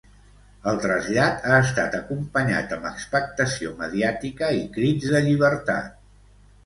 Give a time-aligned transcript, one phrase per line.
[0.69, 6.05] El trasllat ha estat acompanyat amb expectació mediàtica i crits de llibertat.